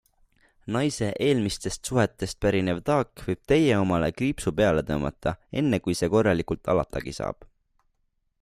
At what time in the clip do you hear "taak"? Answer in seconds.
2.89-3.23